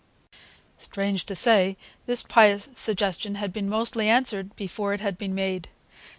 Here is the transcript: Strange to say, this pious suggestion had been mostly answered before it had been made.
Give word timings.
Strange 0.79 1.27
to 1.27 1.35
say, 1.35 1.77
this 2.07 2.23
pious 2.23 2.69
suggestion 2.73 3.35
had 3.35 3.53
been 3.53 3.69
mostly 3.69 4.09
answered 4.09 4.55
before 4.55 4.93
it 4.93 5.01
had 5.01 5.15
been 5.15 5.35
made. 5.35 5.69